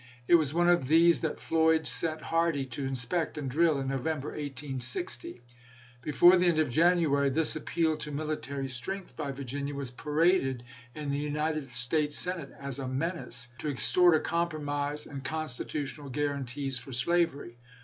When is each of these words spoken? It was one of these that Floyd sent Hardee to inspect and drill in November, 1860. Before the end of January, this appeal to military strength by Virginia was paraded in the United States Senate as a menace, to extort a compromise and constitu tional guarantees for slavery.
It 0.27 0.33
was 0.33 0.51
one 0.51 0.67
of 0.67 0.87
these 0.87 1.21
that 1.21 1.39
Floyd 1.39 1.87
sent 1.87 2.21
Hardee 2.21 2.65
to 2.71 2.87
inspect 2.87 3.37
and 3.37 3.47
drill 3.51 3.79
in 3.79 3.87
November, 3.87 4.29
1860. 4.29 5.41
Before 6.01 6.37
the 6.37 6.47
end 6.47 6.57
of 6.57 6.71
January, 6.71 7.29
this 7.29 7.55
appeal 7.55 7.95
to 7.97 8.11
military 8.11 8.67
strength 8.67 9.15
by 9.15 9.31
Virginia 9.31 9.75
was 9.75 9.91
paraded 9.91 10.63
in 10.95 11.11
the 11.11 11.19
United 11.19 11.67
States 11.67 12.15
Senate 12.17 12.51
as 12.59 12.79
a 12.79 12.87
menace, 12.87 13.49
to 13.59 13.69
extort 13.69 14.15
a 14.15 14.19
compromise 14.19 15.05
and 15.05 15.23
constitu 15.23 15.83
tional 15.83 16.11
guarantees 16.11 16.79
for 16.79 16.93
slavery. 16.93 17.57